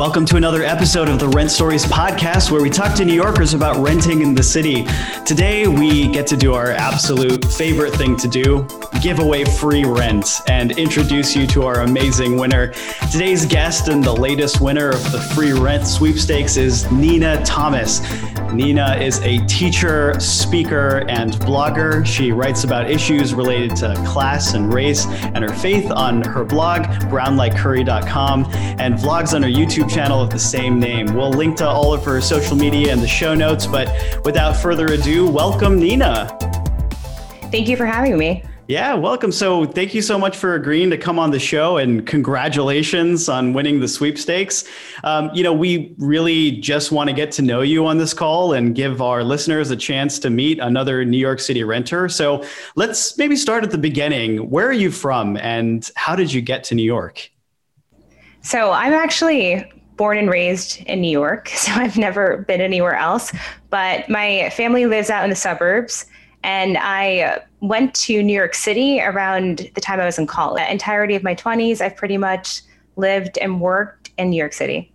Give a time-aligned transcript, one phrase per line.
[0.00, 3.52] Welcome to another episode of the Rent Stories podcast, where we talk to New Yorkers
[3.52, 4.86] about renting in the city.
[5.26, 8.66] Today, we get to do our absolute favorite thing to do
[9.02, 12.72] give away free rent and introduce you to our amazing winner.
[13.10, 18.00] Today's guest and the latest winner of the free rent sweepstakes is Nina Thomas.
[18.52, 22.04] Nina is a teacher, speaker, and blogger.
[22.04, 26.82] She writes about issues related to class and race and her faith on her blog,
[26.82, 31.14] brownlikecurry.com, and vlogs on her YouTube channel of the same name.
[31.14, 33.88] We'll link to all of her social media in the show notes, but
[34.24, 36.36] without further ado, welcome, Nina.
[37.50, 38.44] Thank you for having me.
[38.70, 39.32] Yeah, welcome.
[39.32, 43.52] So, thank you so much for agreeing to come on the show and congratulations on
[43.52, 44.62] winning the sweepstakes.
[45.02, 48.52] Um, you know, we really just want to get to know you on this call
[48.52, 52.08] and give our listeners a chance to meet another New York City renter.
[52.08, 52.44] So,
[52.76, 54.48] let's maybe start at the beginning.
[54.50, 57.28] Where are you from and how did you get to New York?
[58.42, 63.32] So, I'm actually born and raised in New York, so I've never been anywhere else.
[63.68, 66.06] But my family lives out in the suburbs.
[66.42, 70.62] And I went to New York City around the time I was in college.
[70.62, 72.62] The entirety of my 20s, I've pretty much
[72.96, 74.92] lived and worked in New York City.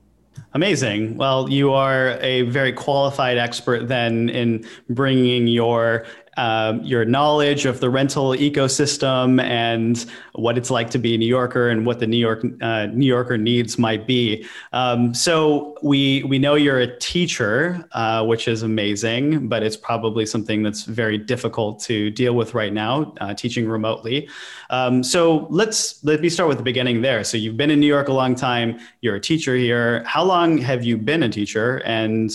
[0.54, 1.18] Amazing.
[1.18, 6.06] Well, you are a very qualified expert then in bringing your
[6.38, 11.28] um, your knowledge of the rental ecosystem and what it's like to be a New
[11.28, 14.46] Yorker and what the New York uh, New Yorker needs might be.
[14.74, 20.26] Um, so we we know you're a teacher, uh, which is amazing, but it's probably
[20.26, 24.30] something that's very difficult to deal with right now, uh, teaching remotely.
[24.70, 27.24] Um, so let's let me start with the beginning there.
[27.24, 28.80] So you've been in New York a long time.
[29.02, 30.04] You're a teacher here.
[30.06, 32.32] How long have you been a teacher and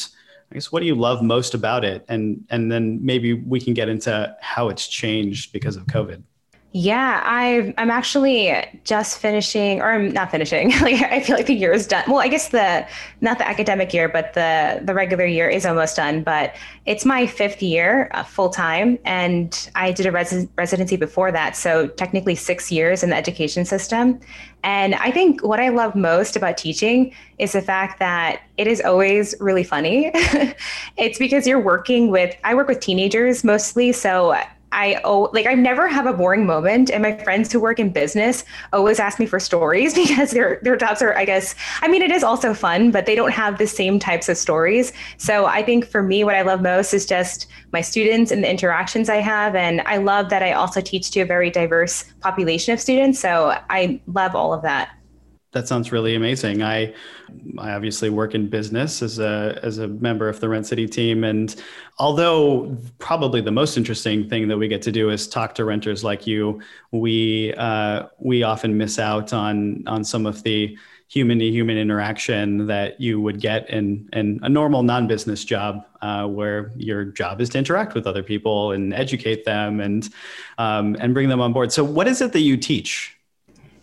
[0.50, 2.04] I guess what do you love most about it?
[2.08, 6.22] And and then maybe we can get into how it's changed because of COVID.
[6.72, 8.54] Yeah, I I'm actually
[8.84, 10.70] just finishing, or I'm not finishing.
[10.82, 12.04] like I feel like the year is done.
[12.06, 12.86] Well, I guess the
[13.20, 16.22] not the academic year, but the the regular year is almost done.
[16.22, 16.54] But
[16.86, 21.56] it's my fifth year uh, full time, and I did a res- residency before that,
[21.56, 24.20] so technically six years in the education system.
[24.62, 28.80] And I think what I love most about teaching is the fact that it is
[28.80, 30.12] always really funny.
[30.96, 34.36] it's because you're working with I work with teenagers mostly, so
[34.72, 37.90] I oh like I never have a boring moment and my friends who work in
[37.90, 42.02] business always ask me for stories because their their jobs are I guess I mean
[42.02, 44.92] it is also fun but they don't have the same types of stories.
[45.16, 48.50] So I think for me what I love most is just my students and the
[48.50, 52.72] interactions I have and I love that I also teach to a very diverse population
[52.72, 54.90] of students so I love all of that
[55.52, 56.62] that sounds really amazing.
[56.62, 56.94] I
[57.58, 61.24] I obviously work in business as a as a member of the Rent City team
[61.24, 61.54] and
[61.98, 66.02] although probably the most interesting thing that we get to do is talk to renters
[66.02, 66.60] like you,
[66.92, 70.76] we uh, we often miss out on on some of the
[71.10, 76.24] human to human interaction that you would get in, in a normal non-business job uh,
[76.24, 80.08] where your job is to interact with other people and educate them and
[80.58, 81.72] um, and bring them on board.
[81.72, 83.19] So what is it that you teach?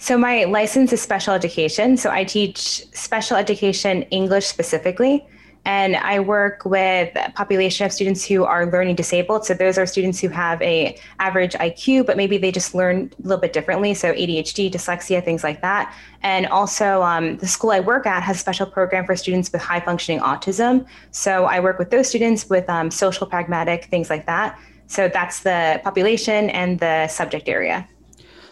[0.08, 1.98] So my license is special education.
[1.98, 5.28] So I teach special education English specifically.
[5.66, 9.46] And I work with a population of students who are learning disabled.
[9.46, 13.28] So those are students who have a average IQ, but maybe they just learn a
[13.28, 13.94] little bit differently.
[13.94, 15.94] So ADHD, dyslexia, things like that.
[16.24, 19.62] And also um, the school I work at has a special program for students with
[19.62, 20.86] high functioning autism.
[21.12, 24.58] So I work with those students with um, social pragmatic, things like that.
[24.88, 27.86] So that's the population and the subject area.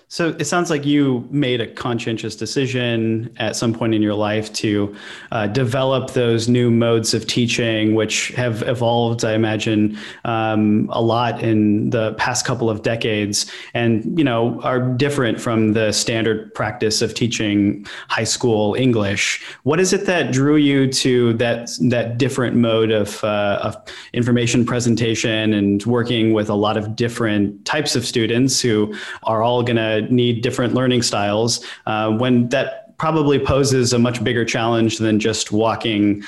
[0.07, 4.53] So it sounds like you made a conscientious decision at some point in your life
[4.53, 4.95] to
[5.31, 11.41] uh, develop those new modes of teaching, which have evolved, I imagine, um, a lot
[11.41, 17.01] in the past couple of decades, and you know are different from the standard practice
[17.01, 19.43] of teaching high school English.
[19.63, 23.75] What is it that drew you to that that different mode of, uh, of
[24.13, 28.93] information presentation and working with a lot of different types of students who
[29.23, 34.23] are all going to need different learning styles uh, when that probably poses a much
[34.23, 36.23] bigger challenge than just walking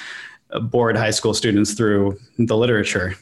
[0.64, 3.16] bored high school students through the literature.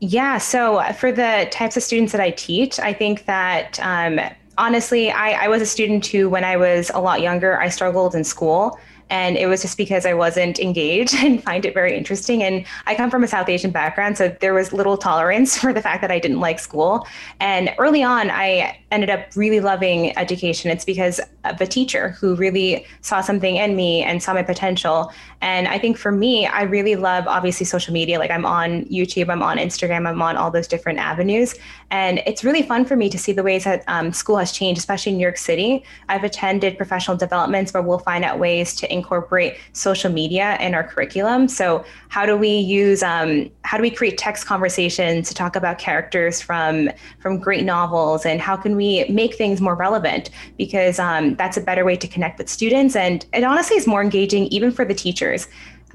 [0.00, 0.38] Yeah.
[0.38, 4.18] So for the types of students that I teach, I think that um,
[4.58, 8.14] honestly, I, I was a student who, when I was a lot younger, I struggled
[8.14, 8.78] in school.
[9.12, 12.42] And it was just because I wasn't engaged and find it very interesting.
[12.42, 15.82] And I come from a South Asian background, so there was little tolerance for the
[15.82, 17.06] fact that I didn't like school.
[17.38, 20.70] And early on, I ended up really loving education.
[20.70, 25.12] It's because of a teacher who really saw something in me and saw my potential.
[25.42, 28.18] And I think for me, I really love obviously social media.
[28.18, 31.54] Like I'm on YouTube, I'm on Instagram, I'm on all those different avenues.
[31.92, 34.78] And it's really fun for me to see the ways that um, school has changed,
[34.78, 35.84] especially in New York City.
[36.08, 40.82] I've attended professional developments where we'll find out ways to incorporate social media in our
[40.82, 41.48] curriculum.
[41.48, 45.78] So how do we use um, how do we create text conversations to talk about
[45.78, 50.30] characters from from great novels, and how can we make things more relevant?
[50.56, 54.02] Because um, that's a better way to connect with students, and it honestly is more
[54.02, 55.46] engaging even for the teachers.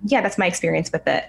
[0.06, 1.26] Yeah, that's my experience with it.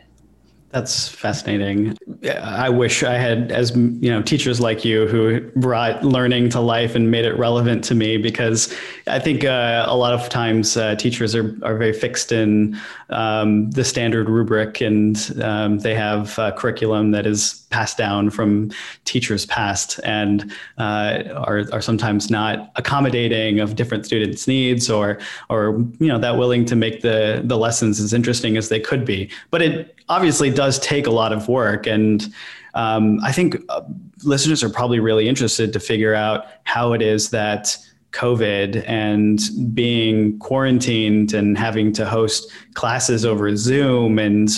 [0.71, 1.97] That's fascinating.
[2.43, 6.95] I wish I had as you know teachers like you who brought learning to life
[6.95, 8.75] and made it relevant to me because
[9.07, 12.79] I think uh, a lot of times uh, teachers are are very fixed in
[13.09, 18.71] um, the standard rubric and um, they have curriculum that is passed down from
[19.09, 25.19] teachers past and uh, are are sometimes not accommodating of different students' needs or
[25.49, 29.05] or you know that willing to make the the lessons as interesting as they could
[29.05, 29.31] be.
[29.51, 31.87] But it obviously does take a lot of work.
[31.87, 32.33] And
[32.75, 33.83] um, I think uh,
[34.25, 37.77] listeners are probably really interested to figure out how it is that
[38.13, 39.41] COVID and
[39.75, 44.51] being quarantined and having to host classes over Zoom and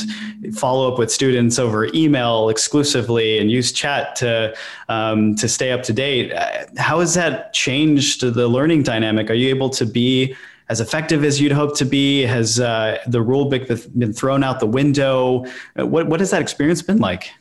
[0.55, 4.55] follow up with students over email exclusively and use chat to
[4.89, 6.33] um, to stay up to date.
[6.33, 9.31] Uh, how has that changed the learning dynamic?
[9.31, 10.37] Are you able to be
[10.69, 12.23] as effective as you'd hope to be?
[12.23, 13.67] Has uh, the rule book
[13.99, 15.45] been thrown out the window?
[15.79, 17.33] Uh, what, what has that experience been like?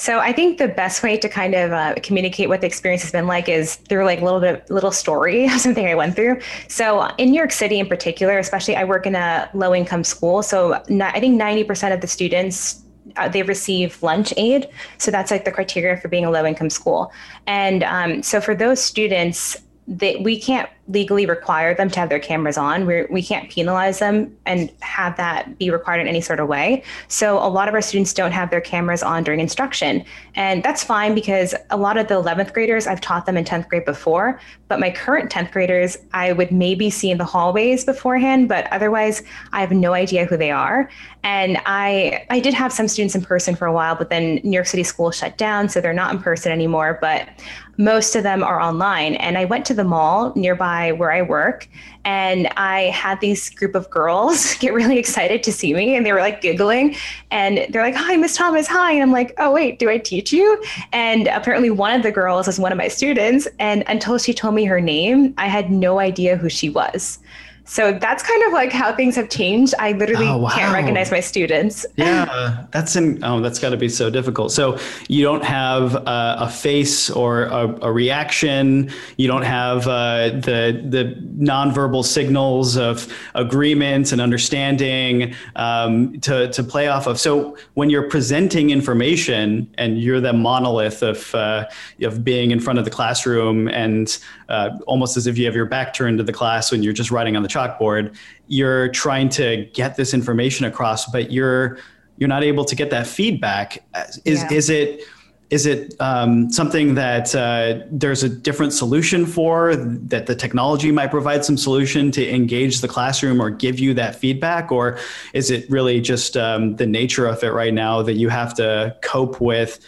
[0.00, 3.12] So I think the best way to kind of uh, communicate what the experience has
[3.12, 6.40] been like is through like a little bit little story of something I went through.
[6.68, 10.42] So in New York City in particular, especially I work in a low income school.
[10.42, 12.82] So I think 90% of the students
[13.16, 14.68] uh, they receive lunch aid.
[14.96, 17.12] So that's like the criteria for being a low income school.
[17.46, 19.56] And um, so for those students,
[19.86, 22.86] they, we can't legally require them to have their cameras on.
[22.86, 26.82] We're, we can't penalize them and have that be required in any sort of way.
[27.08, 30.04] So a lot of our students don't have their cameras on during instruction.
[30.34, 33.68] And that's fine because a lot of the 11th graders, I've taught them in 10th
[33.68, 38.48] grade before, but my current 10th graders, I would maybe see in the hallways beforehand,
[38.48, 39.22] but otherwise
[39.52, 40.90] I have no idea who they are.
[41.22, 44.52] And I, I did have some students in person for a while, but then New
[44.52, 47.28] York City school shut down, so they're not in person anymore, but
[47.76, 49.14] most of them are online.
[49.16, 51.68] And I went to the mall nearby where I work.
[52.04, 56.12] And I had these group of girls get really excited to see me and they
[56.12, 56.96] were like giggling
[57.30, 58.92] and they're like, Hi, Miss Thomas, hi.
[58.92, 60.62] And I'm like, Oh, wait, do I teach you?
[60.92, 63.46] And apparently one of the girls is one of my students.
[63.58, 67.18] And until she told me her name, I had no idea who she was.
[67.64, 69.74] So that's kind of like how things have changed.
[69.78, 70.50] I literally oh, wow.
[70.50, 71.86] can't recognize my students.
[71.96, 73.22] yeah, that's in.
[73.22, 74.52] Oh, that's got to be so difficult.
[74.52, 74.78] So
[75.08, 78.90] you don't have uh, a face or a, a, reaction.
[79.18, 86.64] You don't have uh, the the nonverbal signals of agreement and understanding um, to to
[86.64, 87.20] play off of.
[87.20, 91.66] So when you're presenting information and you're the monolith of uh,
[92.02, 94.18] of being in front of the classroom and
[94.48, 97.10] uh, almost as if you have your back turned to the class when you're just
[97.10, 98.14] writing on the chalkboard
[98.46, 101.78] you're trying to get this information across but you're
[102.18, 103.84] you're not able to get that feedback
[104.24, 104.52] is yeah.
[104.52, 105.02] is it
[105.50, 111.10] is it um, something that uh, there's a different solution for that the technology might
[111.10, 114.96] provide some solution to engage the classroom or give you that feedback or
[115.34, 118.96] is it really just um, the nature of it right now that you have to
[119.02, 119.80] cope with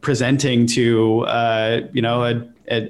[0.00, 2.42] presenting to uh, you know a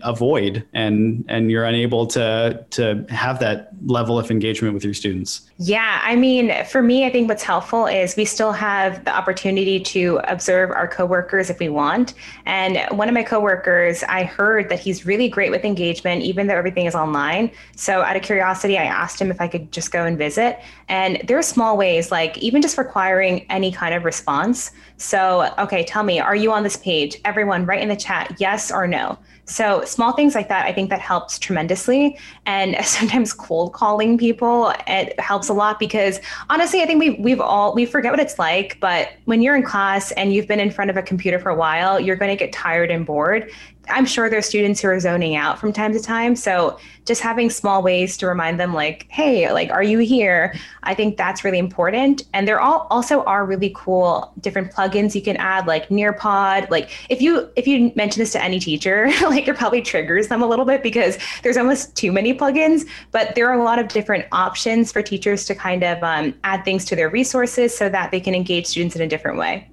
[0.02, 5.48] avoid and and you're unable to to have that level of engagement with your students.
[5.58, 9.80] Yeah i mean for me i think what's helpful is we still have the opportunity
[9.80, 12.14] to observe our coworkers if we want.
[12.46, 16.56] And one of my coworkers i heard that he's really great with engagement even though
[16.56, 17.50] everything is online.
[17.76, 20.60] So out of curiosity i asked him if i could just go and visit.
[20.88, 24.70] And there are small ways like even just requiring any kind of response
[25.02, 28.71] so okay tell me are you on this page everyone write in the chat yes
[28.71, 32.18] or no so small things like that, I think that helps tremendously.
[32.47, 37.40] And sometimes cold calling people, it helps a lot because honestly, I think we we've
[37.40, 38.78] all we forget what it's like.
[38.80, 41.56] But when you're in class and you've been in front of a computer for a
[41.56, 43.50] while, you're going to get tired and bored.
[43.92, 46.34] I'm sure there's students who are zoning out from time to time.
[46.37, 50.54] So just having small ways to remind them, like, hey, like, are you here?
[50.84, 52.22] I think that's really important.
[52.32, 56.70] And there all also are really cool different plugins you can add, like Nearpod.
[56.70, 60.42] Like if you if you mention this to any teacher, like it probably triggers them
[60.42, 62.88] a little bit because there's almost too many plugins.
[63.11, 66.64] But there are a lot of different options for teachers to kind of um, add
[66.64, 69.68] things to their resources so that they can engage students in a different way.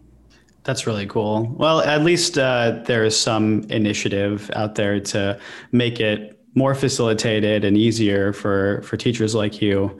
[0.63, 1.47] That's really cool.
[1.57, 5.39] Well, at least uh, there is some initiative out there to
[5.71, 9.99] make it more facilitated and easier for for teachers like you.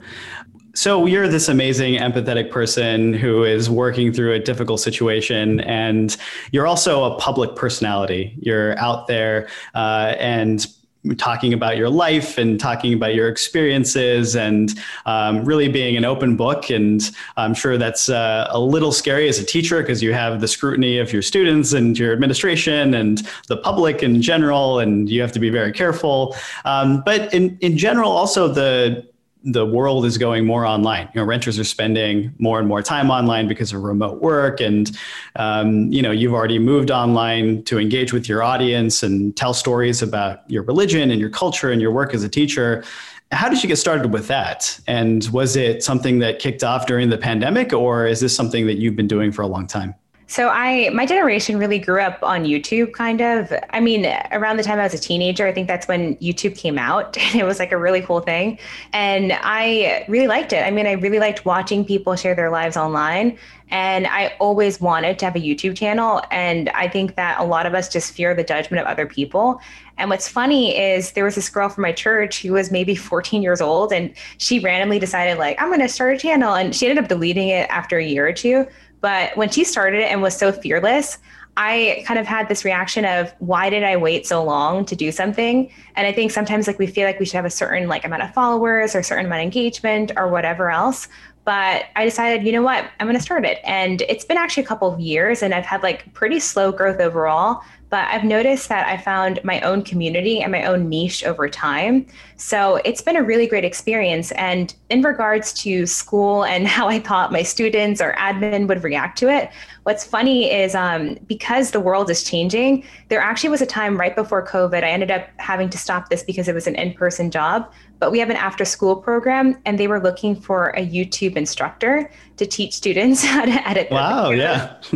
[0.74, 6.16] So you're this amazing empathetic person who is working through a difficult situation, and
[6.52, 8.36] you're also a public personality.
[8.40, 10.66] You're out there uh, and
[11.16, 16.36] talking about your life and talking about your experiences and um, really being an open
[16.36, 16.70] book.
[16.70, 17.00] And
[17.36, 20.98] I'm sure that's uh, a little scary as a teacher because you have the scrutiny
[20.98, 25.38] of your students and your administration and the public in general, and you have to
[25.38, 26.36] be very careful.
[26.64, 29.09] Um, but in, in general, also the
[29.44, 31.08] the world is going more online.
[31.14, 34.90] You know, renters are spending more and more time online because of remote work, and
[35.36, 40.02] um, you know, you've already moved online to engage with your audience and tell stories
[40.02, 42.84] about your religion and your culture and your work as a teacher.
[43.32, 44.78] How did you get started with that?
[44.88, 48.78] And was it something that kicked off during the pandemic, or is this something that
[48.78, 49.94] you've been doing for a long time?
[50.30, 53.52] So I my generation really grew up on YouTube kind of.
[53.70, 56.78] I mean, around the time I was a teenager, I think that's when YouTube came
[56.78, 58.56] out and it was like a really cool thing.
[58.92, 60.64] And I really liked it.
[60.64, 63.36] I mean, I really liked watching people share their lives online
[63.72, 67.66] and I always wanted to have a YouTube channel and I think that a lot
[67.66, 69.60] of us just fear the judgment of other people.
[69.98, 73.42] And what's funny is there was this girl from my church who was maybe 14
[73.42, 76.86] years old and she randomly decided like I'm going to start a channel and she
[76.86, 78.68] ended up deleting it after a year or two
[79.00, 81.18] but when she started it and was so fearless,
[81.56, 85.10] I kind of had this reaction of why did I wait so long to do
[85.10, 85.70] something?
[85.96, 88.22] And I think sometimes like we feel like we should have a certain like amount
[88.22, 91.08] of followers or certain amount of engagement or whatever else.
[91.44, 93.58] But I decided, you know what, I'm going to start it.
[93.64, 97.00] And it's been actually a couple of years and I've had like pretty slow growth
[97.00, 97.62] overall.
[97.90, 102.06] But I've noticed that I found my own community and my own niche over time.
[102.36, 104.30] So it's been a really great experience.
[104.32, 109.18] And in regards to school and how I thought my students or admin would react
[109.18, 109.50] to it,
[109.82, 114.14] what's funny is um, because the world is changing, there actually was a time right
[114.14, 117.30] before COVID, I ended up having to stop this because it was an in person
[117.30, 121.36] job but we have an after school program and they were looking for a YouTube
[121.36, 123.90] instructor to teach students how to edit.
[123.90, 124.74] Wow, yeah.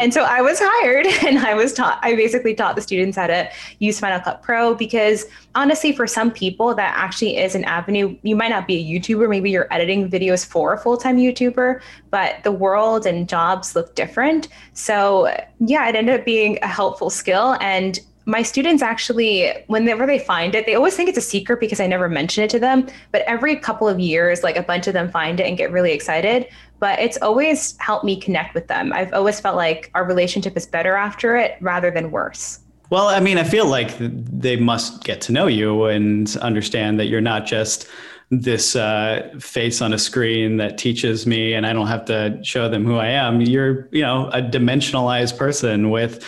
[0.00, 3.28] and so I was hired and I was taught, I basically taught the students how
[3.28, 3.48] to
[3.78, 5.24] use Final Cut Pro because
[5.54, 8.16] honestly, for some people, that actually is an avenue.
[8.22, 11.80] You might not be a YouTuber, maybe you're editing videos for a full time YouTuber,
[12.10, 14.48] but the world and jobs look different.
[14.72, 17.56] So, yeah, it ended up being a helpful skill.
[17.60, 21.80] And my students actually, whenever they find it, they always think it's a secret because
[21.80, 22.86] I never mention it to them.
[23.10, 25.92] But every couple of years, like a bunch of them find it and get really
[25.92, 26.46] excited.
[26.78, 28.92] But it's always helped me connect with them.
[28.92, 32.60] I've always felt like our relationship is better after it rather than worse.
[32.90, 37.06] Well, I mean, I feel like they must get to know you and understand that
[37.06, 37.88] you're not just
[38.30, 42.68] this uh, face on a screen that teaches me and I don't have to show
[42.68, 43.40] them who I am.
[43.40, 46.22] You're, you know, a dimensionalized person with,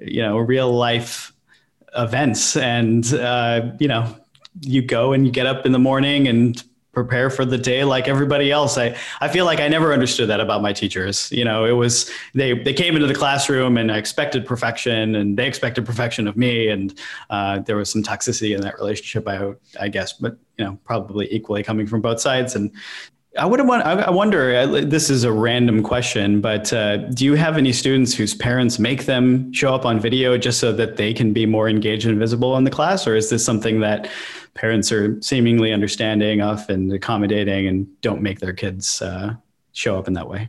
[0.00, 1.30] you know, real life
[1.96, 4.14] events and uh, you know
[4.60, 6.62] you go and you get up in the morning and
[6.94, 8.78] prepare for the day like everybody else.
[8.78, 11.30] I, I feel like I never understood that about my teachers.
[11.32, 15.36] You know, it was they they came into the classroom and I expected perfection and
[15.36, 16.98] they expected perfection of me and
[17.30, 21.26] uh, there was some toxicity in that relationship I I guess, but you know, probably
[21.32, 22.70] equally coming from both sides and
[23.36, 23.84] I would want.
[23.84, 24.84] I wonder.
[24.84, 29.06] This is a random question, but uh, do you have any students whose parents make
[29.06, 32.56] them show up on video just so that they can be more engaged and visible
[32.56, 34.08] in the class, or is this something that
[34.54, 39.34] parents are seemingly understanding of and accommodating, and don't make their kids uh,
[39.72, 40.48] show up in that way?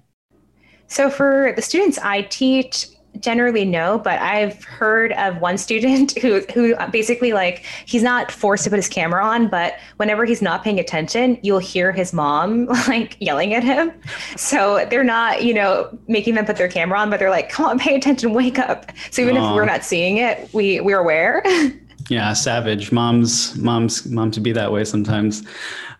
[0.87, 2.87] So for the students I teach,
[3.19, 8.63] generally no, but I've heard of one student who who basically like he's not forced
[8.65, 12.65] to put his camera on, but whenever he's not paying attention, you'll hear his mom
[12.87, 13.91] like yelling at him.
[14.35, 17.65] So they're not, you know, making them put their camera on, but they're like, "Come
[17.65, 19.49] on, pay attention, wake up." So even Aww.
[19.49, 21.43] if we're not seeing it, we we're aware.
[22.09, 25.43] yeah, savage moms, moms, moms to be that way sometimes.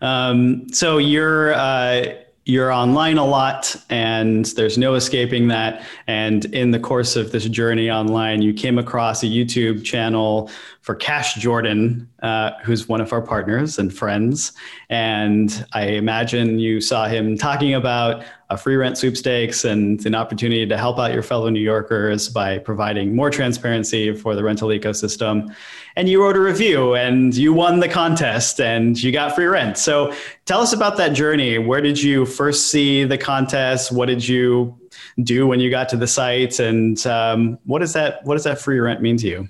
[0.00, 1.54] Um, so you're.
[1.54, 2.14] Uh,
[2.46, 5.84] you're online a lot and there's no escaping that.
[6.06, 10.48] And in the course of this journey online, you came across a YouTube channel
[10.80, 14.52] for Cash Jordan, uh, who's one of our partners and friends.
[14.88, 20.66] And I imagine you saw him talking about a free rent sweepstakes and an opportunity
[20.66, 25.52] to help out your fellow New Yorkers by providing more transparency for the rental ecosystem.
[25.96, 29.78] And you wrote a review and you won the contest and you got free rent.
[29.78, 31.58] So tell us about that journey.
[31.58, 33.90] Where did you first see the contest?
[33.90, 34.78] What did you
[35.22, 36.60] do when you got to the site?
[36.60, 39.48] And um, what does that what does that free rent mean to you?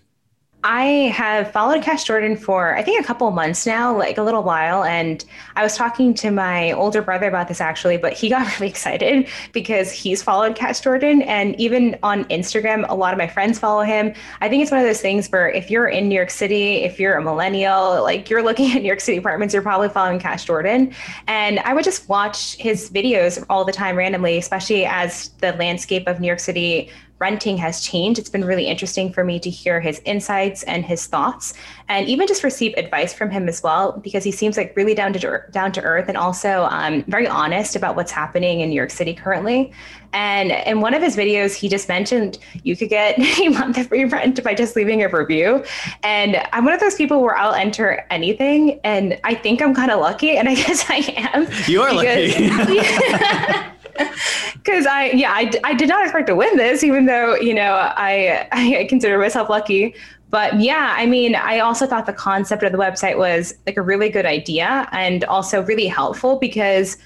[0.68, 4.42] I have followed Cash Jordan for I think a couple months now, like a little
[4.42, 4.82] while.
[4.82, 8.68] And I was talking to my older brother about this actually, but he got really
[8.68, 11.22] excited because he's followed Cash Jordan.
[11.22, 14.12] And even on Instagram, a lot of my friends follow him.
[14.40, 16.98] I think it's one of those things where if you're in New York City, if
[16.98, 20.46] you're a millennial, like you're looking at New York City apartments, you're probably following Cash
[20.46, 20.92] Jordan.
[21.28, 26.08] And I would just watch his videos all the time randomly, especially as the landscape
[26.08, 28.18] of New York City renting has changed.
[28.18, 31.54] It's been really interesting for me to hear his insights and his thoughts,
[31.88, 35.12] and even just receive advice from him as well, because he seems like really down
[35.14, 38.90] to down to earth and also um, very honest about what's happening in New York
[38.90, 39.72] City currently.
[40.12, 43.88] And in one of his videos, he just mentioned you could get a month of
[43.88, 45.64] free rent by just leaving a review.
[46.02, 49.90] And I'm one of those people where I'll enter anything, and I think I'm kind
[49.90, 51.48] of lucky, and I guess I am.
[51.66, 53.72] You are lucky.
[54.54, 57.74] because I yeah I, I did not expect to win this even though you know
[57.74, 59.94] I I consider myself lucky.
[60.30, 63.82] But yeah I mean I also thought the concept of the website was like a
[63.82, 66.96] really good idea and also really helpful because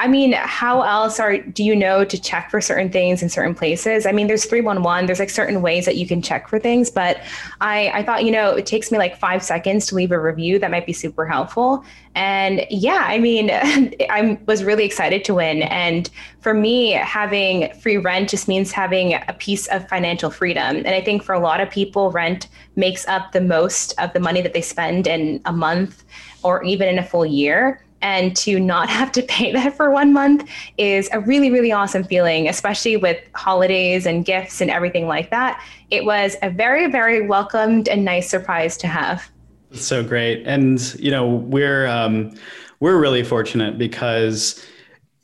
[0.00, 3.54] I mean, how else are do you know to check for certain things in certain
[3.54, 4.06] places?
[4.06, 7.20] I mean, there's 311, there's like certain ways that you can check for things, but
[7.60, 10.58] I, I thought, you know, it takes me like five seconds to leave a review.
[10.58, 11.84] That might be super helpful.
[12.14, 13.50] And yeah, I mean,
[14.10, 15.64] I was really excited to win.
[15.64, 16.08] And
[16.40, 20.76] for me, having free rent just means having a piece of financial freedom.
[20.76, 24.20] And I think for a lot of people, rent makes up the most of the
[24.20, 26.04] money that they spend in a month
[26.42, 30.12] or even in a full year and to not have to pay that for one
[30.12, 35.30] month is a really really awesome feeling especially with holidays and gifts and everything like
[35.30, 35.62] that.
[35.90, 39.30] It was a very very welcomed and nice surprise to have.
[39.72, 40.46] So great.
[40.46, 42.34] And you know we're um,
[42.80, 44.64] we're really fortunate because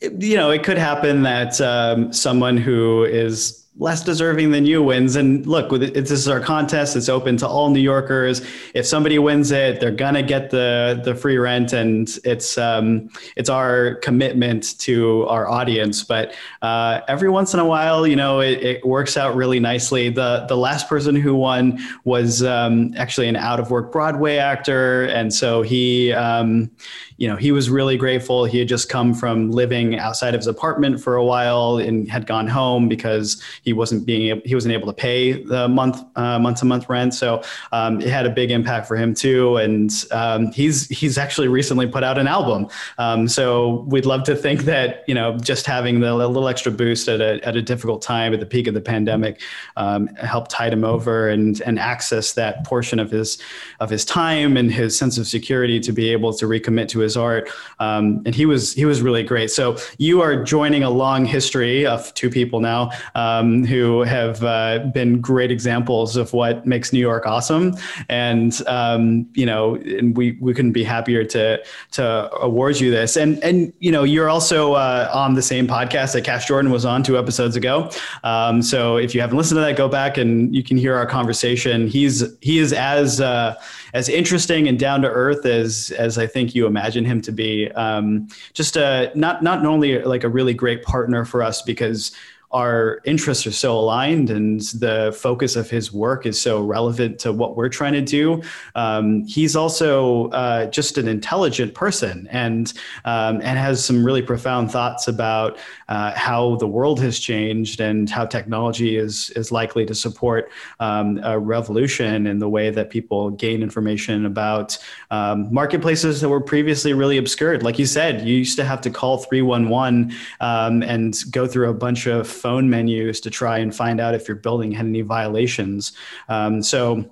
[0.01, 5.17] you know it could happen that um, someone who is less deserving than you wins.
[5.17, 6.97] And look, this is our contest.
[6.97, 8.41] It's open to all New Yorkers.
[8.75, 13.51] If somebody wins it, they're gonna get the the free rent, and it's um, it's
[13.51, 16.03] our commitment to our audience.
[16.05, 20.09] But uh, every once in a while, you know, it, it, works out really nicely.
[20.11, 25.05] The the last person who won was um, actually an out of work Broadway actor,
[25.05, 26.13] and so he.
[26.13, 26.71] Um,
[27.19, 28.45] you know, he was really grateful.
[28.45, 32.27] He had just come from living outside of his apartment for a while and had
[32.27, 36.39] gone home because he wasn't being able, he wasn't able to pay the month uh,
[36.39, 37.15] month to month rent.
[37.15, 39.57] So um, it had a big impact for him too.
[39.57, 42.69] And um, he's he's actually recently put out an album.
[42.99, 47.09] Um, so we'd love to think that you know just having the little extra boost
[47.09, 49.41] at a at a difficult time at the peak of the pandemic
[49.77, 53.39] um, helped tide him over and and access that portion of his
[53.81, 57.17] of his time and his sense of security to be able to recommit to his
[57.17, 57.49] art.
[57.79, 59.51] Um, and he was he was really great.
[59.51, 64.91] So you are joining a long history of two people now um, who have uh,
[64.93, 67.75] been great examples of what makes New York awesome.
[68.09, 72.05] And um, you know, and we we couldn't be happier to to
[72.49, 73.17] award you this.
[73.17, 76.85] And and you know, you're also uh, on the same podcast that Cash Jordan was
[76.85, 77.91] on two episodes ago.
[78.25, 81.07] Um, so if you haven't listened to that, go back and you can hear our
[81.07, 81.87] conversation.
[81.87, 83.55] He's he is as uh,
[83.95, 87.71] as interesting and down to earth as as I think you imagine him to be.
[87.73, 92.13] Um, just a, not not only like a really great partner for us because
[92.57, 97.31] our interests are so aligned and the focus of his work is so relevant to
[97.31, 98.43] what we're trying to do.
[98.75, 102.73] Um, he's also uh, just an intelligent person and
[103.05, 105.59] um, and has some really profound thoughts about
[105.91, 111.21] uh, how the world has changed and how technology is is likely to support um,
[111.25, 114.79] a revolution in the way that people gain information about
[115.11, 117.63] um, marketplaces that were previously really obscured.
[117.63, 121.75] Like you said, you used to have to call 311 um, and go through a
[121.75, 125.93] bunch of phone menus to try and find out if your building had any violations.
[126.29, 127.11] Um, so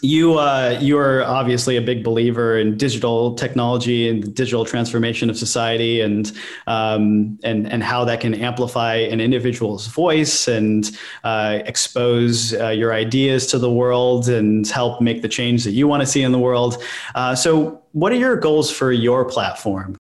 [0.00, 5.30] you uh, you are obviously a big believer in digital technology and the digital transformation
[5.30, 6.32] of society and
[6.66, 10.90] um, and and how that can amplify an individual's voice and
[11.22, 15.86] uh, expose uh, your ideas to the world and help make the change that you
[15.86, 16.82] want to see in the world.
[17.14, 19.97] Uh, so, what are your goals for your platform?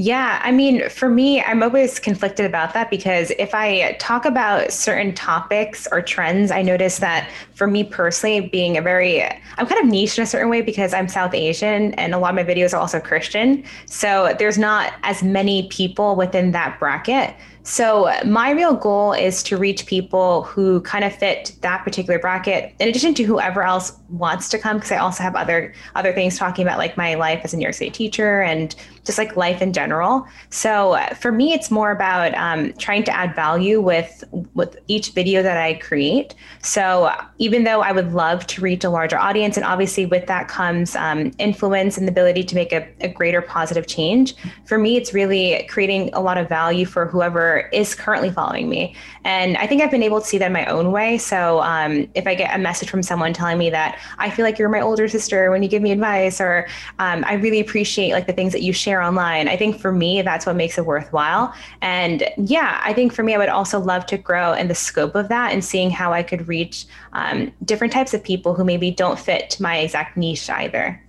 [0.00, 4.72] Yeah, I mean, for me, I'm always conflicted about that because if I talk about
[4.72, 9.82] certain topics or trends, I notice that for me personally, being a very, I'm kind
[9.82, 12.44] of niche in a certain way because I'm South Asian and a lot of my
[12.44, 13.64] videos are also Christian.
[13.86, 17.34] So there's not as many people within that bracket.
[17.68, 22.74] So, my real goal is to reach people who kind of fit that particular bracket,
[22.78, 26.38] in addition to whoever else wants to come, because I also have other other things
[26.38, 28.74] talking about like my life as a New York City teacher and
[29.08, 30.26] just like life in general.
[30.50, 34.22] So, for me, it's more about um, trying to add value with
[34.54, 36.34] with each video that I create.
[36.62, 40.46] So, even though I would love to reach a larger audience, and obviously with that
[40.48, 44.34] comes um, influence and the ability to make a, a greater positive change.
[44.66, 48.94] For me, it's really creating a lot of value for whoever is currently following me.
[49.24, 51.16] And I think I've been able to see that in my own way.
[51.16, 54.58] So um, if I get a message from someone telling me that I feel like
[54.58, 56.68] you're my older sister when you give me advice, or
[56.98, 60.22] um, I really appreciate like the things that you share online, I think for me,
[60.22, 61.54] that's what makes it worthwhile.
[61.82, 65.14] And yeah, I think for me, I would also love to grow in the scope
[65.14, 68.90] of that and seeing how I could reach um, different types of people who maybe
[68.90, 71.00] don't fit my exact niche either.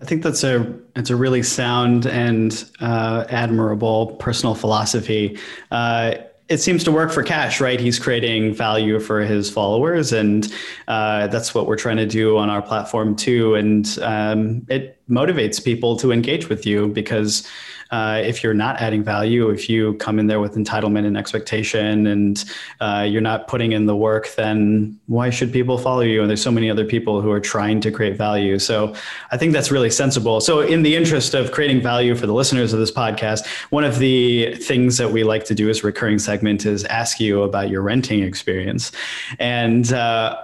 [0.00, 5.38] I think that's a it's a really sound and uh, admirable personal philosophy.
[5.70, 6.14] Uh,
[6.50, 7.78] it seems to work for Cash, right?
[7.78, 10.52] He's creating value for his followers, and
[10.88, 13.54] uh, that's what we're trying to do on our platform too.
[13.54, 17.48] And um, it motivates people to engage with you because
[17.90, 22.06] uh, if you're not adding value, if you come in there with entitlement and expectation
[22.06, 22.44] and
[22.80, 26.20] uh, you're not putting in the work, then why should people follow you?
[26.20, 28.58] And there's so many other people who are trying to create value.
[28.58, 28.94] So
[29.32, 30.40] I think that's really sensible.
[30.40, 33.98] So, in the interest of creating value for the listeners of this podcast, one of
[33.98, 37.82] the things that we like to do as recurring segment is ask you about your
[37.82, 38.92] renting experience.
[39.38, 40.36] And uh,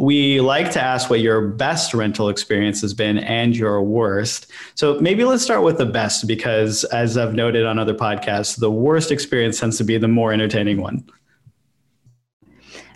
[0.00, 4.50] we like to ask what your best rental experience has been and your worst.
[4.74, 8.70] So maybe let's start with the best because, as I've noted on other podcasts, the
[8.70, 11.06] worst experience tends to be the more entertaining one.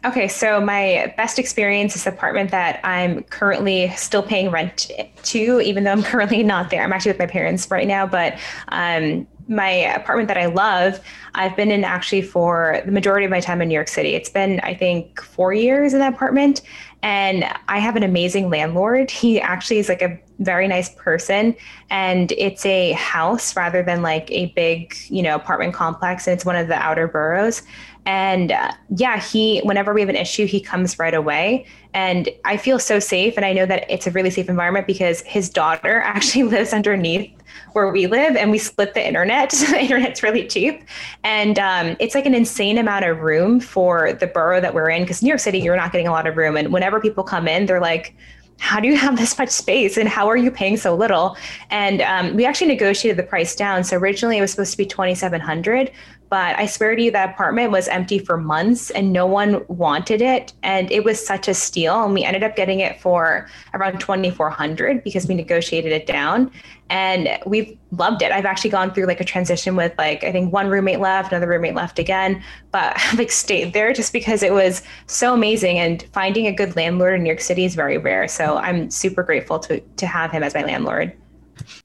[0.06, 4.90] Okay, so my best experience is the apartment that I'm currently still paying rent
[5.24, 6.82] to, even though I'm currently not there.
[6.82, 8.38] I'm actually with my parents right now, but
[8.68, 11.00] um, my apartment that I love,
[11.34, 14.14] I've been in actually for the majority of my time in New York City.
[14.14, 16.62] It's been, I think, four years in that apartment.
[17.04, 19.10] And I have an amazing landlord.
[19.10, 21.54] He actually is like a very nice person.
[21.90, 26.26] And it's a house rather than like a big, you know, apartment complex.
[26.26, 27.62] And it's one of the outer boroughs.
[28.06, 31.66] And uh, yeah, he, whenever we have an issue, he comes right away.
[31.92, 33.36] And I feel so safe.
[33.36, 37.30] And I know that it's a really safe environment because his daughter actually lives underneath
[37.74, 39.50] where we live and we split the internet.
[39.70, 40.82] the internet's really cheap.
[41.22, 45.02] And um, it's like an insane amount of room for the borough that we're in.
[45.02, 46.56] Because New York City, you're not getting a lot of room.
[46.56, 48.14] And whenever people come in, they're like,
[48.58, 51.36] how do you have this much space and how are you paying so little
[51.70, 54.86] and um, we actually negotiated the price down so originally it was supposed to be
[54.86, 55.90] 2700
[56.28, 60.22] but I swear to you, that apartment was empty for months and no one wanted
[60.22, 60.52] it.
[60.62, 62.04] And it was such a steal.
[62.04, 66.50] And we ended up getting it for around 2400 because we negotiated it down.
[66.90, 68.32] And we've loved it.
[68.32, 71.48] I've actually gone through like a transition with like, I think one roommate left, another
[71.48, 75.78] roommate left again, but I've like stayed there just because it was so amazing.
[75.78, 78.28] And finding a good landlord in New York City is very rare.
[78.28, 81.16] So I'm super grateful to, to have him as my landlord.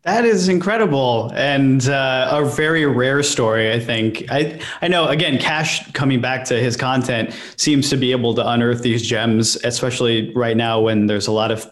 [0.04, 3.72] That is incredible and uh, a very rare story.
[3.72, 8.12] I think I I know again, Cash coming back to his content seems to be
[8.12, 11.70] able to unearth these gems, especially right now when there's a lot of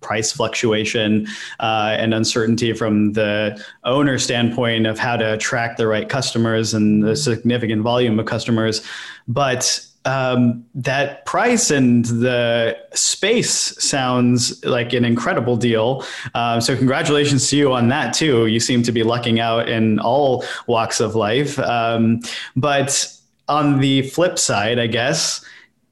[0.00, 1.26] price fluctuation
[1.60, 7.04] uh, and uncertainty from the owner standpoint of how to attract the right customers and
[7.04, 8.84] the significant volume of customers.
[9.28, 13.50] But um, that price and the space
[13.82, 16.04] sounds like an incredible deal.
[16.34, 18.46] Uh, so congratulations to you on that too.
[18.46, 21.58] You seem to be lucking out in all walks of life.
[21.58, 22.20] Um,
[22.56, 23.06] but
[23.48, 25.44] on the flip side, I guess,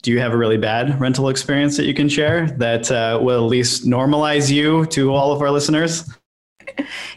[0.02, 3.44] do you have a really bad rental experience that you can share that uh, will
[3.44, 6.08] at least normalize you to all of our listeners?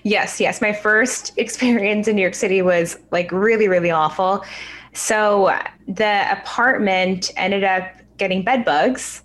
[0.04, 0.62] Yes, yes.
[0.62, 4.43] My first experience in New York City was like really, really awful.
[4.93, 7.84] So uh, the apartment ended up
[8.17, 9.23] getting bed bugs.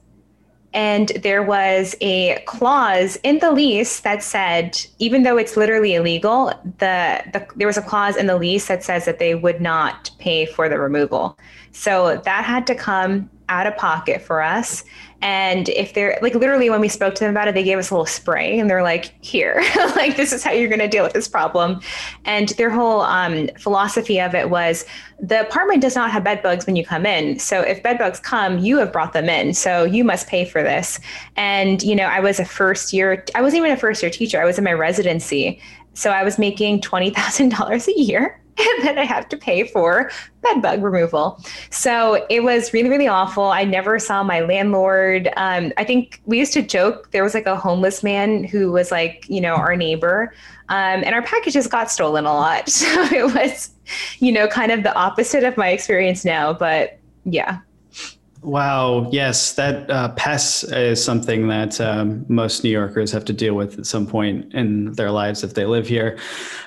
[0.72, 6.48] And there was a clause in the lease that said, even though it's literally illegal,
[6.78, 10.10] the, the there was a clause in the lease that says that they would not
[10.18, 11.38] pay for the removal.
[11.76, 14.82] So that had to come out of pocket for us.
[15.20, 17.90] And if they're like literally when we spoke to them about it, they gave us
[17.90, 19.62] a little spray and they're like, here,
[19.94, 21.80] like this is how you're going to deal with this problem.
[22.24, 24.86] And their whole um, philosophy of it was
[25.20, 27.38] the apartment does not have bed bugs when you come in.
[27.38, 29.52] So if bed bugs come, you have brought them in.
[29.52, 30.98] So you must pay for this.
[31.36, 34.40] And, you know, I was a first year, I wasn't even a first year teacher,
[34.40, 35.60] I was in my residency.
[35.92, 38.40] So I was making $20,000 a year
[38.78, 40.10] and then I have to pay for
[40.42, 41.42] bed bug removal.
[41.70, 43.44] So it was really, really awful.
[43.44, 45.28] I never saw my landlord.
[45.36, 48.90] Um, I think we used to joke there was like a homeless man who was
[48.90, 50.32] like, you know, our neighbor.
[50.68, 52.68] Um, and our packages got stolen a lot.
[52.86, 53.70] So it was,
[54.20, 56.52] you know, kind of the opposite of my experience now.
[56.52, 57.58] But yeah.
[58.46, 59.08] Wow.
[59.10, 60.14] Yes, that uh,
[60.68, 64.92] is something that um, most New Yorkers have to deal with at some point in
[64.92, 66.16] their lives if they live here.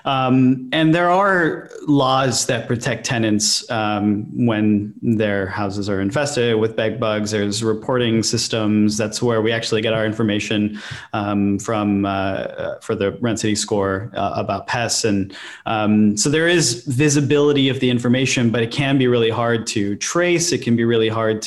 [0.04, 6.76] Um, and there are laws that protect tenants um, when their houses are infested with
[6.76, 7.32] bed bugs.
[7.32, 8.98] There's reporting systems.
[8.98, 10.82] That's where we actually get our information
[11.14, 15.06] um, from uh, for the Rent City score uh, about pests.
[15.06, 15.34] And
[15.66, 19.96] um, so there is visibility of the information, but it can be really hard to
[19.96, 20.52] trace.
[20.52, 21.42] It can be really hard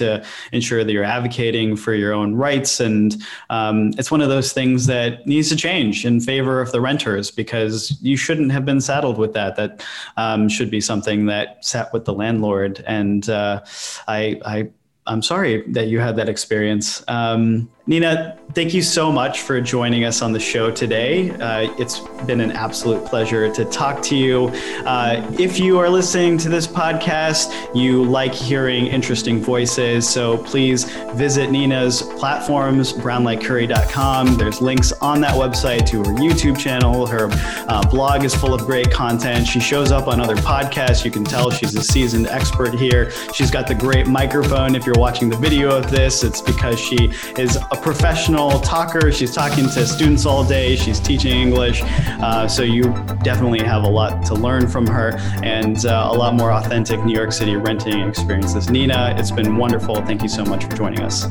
[0.53, 2.81] ensure that you're advocating for your own rights.
[2.81, 3.17] And
[3.51, 7.31] um, it's one of those things that needs to change in favor of the renters
[7.31, 9.57] because you shouldn't have been saddled with that.
[9.57, 9.85] That
[10.17, 12.83] um, should be something that sat with the landlord.
[12.87, 13.63] And uh,
[14.09, 14.71] I, I
[15.07, 17.03] I'm sorry that you had that experience.
[17.09, 21.31] Um, Nina, thank you so much for joining us on the show today.
[21.31, 24.53] Uh, it's been an absolute pleasure to talk to you.
[24.87, 30.85] Uh, if you are listening to this podcast, you like hearing interesting voices, so please
[31.15, 34.37] visit Nina's platforms, brownlikecurry.com.
[34.37, 37.05] There's links on that website to her YouTube channel.
[37.05, 37.31] Her
[37.69, 39.45] uh, blog is full of great content.
[39.45, 41.05] She shows up on other podcasts.
[41.05, 43.11] You can tell she's a seasoned expert here.
[43.35, 44.77] She's got the great microphone.
[44.77, 49.11] If you're watching the video of this, it's because she is a professional talker.
[49.11, 50.77] She's talking to students all day.
[50.77, 51.81] She's teaching English.
[51.83, 52.83] Uh, so you
[53.23, 57.15] definitely have a lot to learn from her and uh, a lot more authentic New
[57.15, 58.69] York City renting experiences.
[58.71, 59.97] Nina, it's been wonderful.
[59.97, 61.25] Thank you so much for joining us.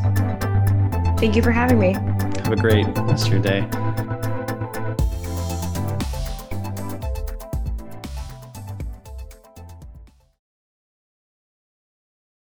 [1.20, 1.94] Thank you for having me.
[1.94, 3.68] Have a great rest of your day.